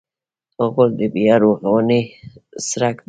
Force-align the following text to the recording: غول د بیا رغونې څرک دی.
غول 0.71 0.91
د 0.99 1.01
بیا 1.13 1.33
رغونې 1.43 2.01
څرک 2.67 2.95
دی. 2.97 2.99